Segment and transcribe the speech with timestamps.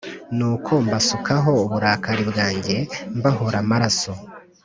[0.37, 2.75] Nuko mbasukaho uburakari bwanjye
[3.17, 4.11] mbahora amaraso